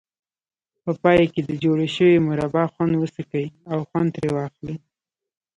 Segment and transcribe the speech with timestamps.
[0.83, 4.75] په پای کې د جوړې شوې مربا خوند وڅکئ او خوند ترې واخلئ.